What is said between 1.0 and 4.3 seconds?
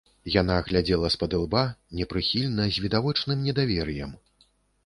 спадылба, непрыхільна, з відавочным недавер'ем.